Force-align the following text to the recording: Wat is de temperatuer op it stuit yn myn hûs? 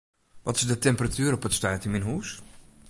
Wat 0.41 0.55
is 0.55 0.65
de 0.65 0.77
temperatuer 0.79 1.33
op 1.33 1.45
it 1.47 1.55
stuit 1.59 1.85
yn 1.87 1.91
myn 1.93 2.07
hûs? 2.09 2.29